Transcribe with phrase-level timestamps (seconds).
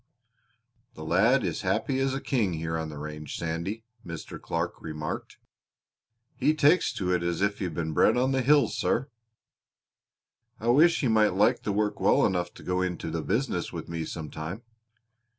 [0.95, 4.41] "The lad is happy as a king here on the range, Sandy," Mr.
[4.41, 5.37] Clark remarked.
[6.35, 9.09] "He takes to it as if he had been bred on the hills, sir."
[10.59, 13.87] "I wish he might like the work well enough to go into the business with
[13.87, 14.63] me some time."